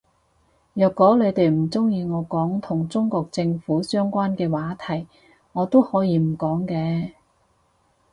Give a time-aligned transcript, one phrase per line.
[0.73, 5.07] 若果你哋唔鍾意我講同中國政府相關嘅話題
[5.51, 7.11] 我都可以唔講嘅